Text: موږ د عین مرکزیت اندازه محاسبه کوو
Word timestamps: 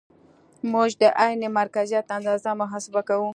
موږ 0.71 0.89
د 1.01 1.03
عین 1.23 1.41
مرکزیت 1.59 2.05
اندازه 2.17 2.49
محاسبه 2.61 3.01
کوو 3.09 3.29